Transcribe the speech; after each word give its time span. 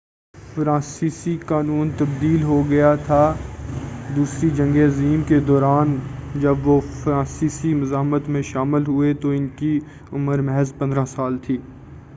فرانسیسی 0.35 1.35
قانون 1.45 1.89
تبدیل 1.97 2.43
ہو 2.43 2.61
گیا 2.69 2.93
تھا 3.05 3.21
دوسری 4.15 4.49
جنگ 4.49 4.77
عظیم 4.77 5.21
کے 5.27 5.39
دوران 5.47 5.95
جب 6.35 6.67
وہ 6.67 6.79
فرانسیسی 6.93 7.73
مزاحمت 7.73 8.29
میں 8.29 8.41
شامل 8.51 8.87
ہوئے 8.87 9.13
تو 9.13 9.29
ان 9.29 9.47
کی 9.55 9.79
عمر 10.11 10.41
محض 10.41 10.73
15 10.79 11.05
سال 11.07 11.37
تھی 11.37 11.57